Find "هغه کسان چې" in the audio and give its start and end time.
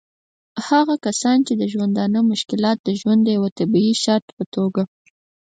0.67-1.53